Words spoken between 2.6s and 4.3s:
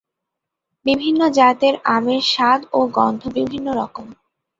ও গন্ধ বিভিন্ন রকম।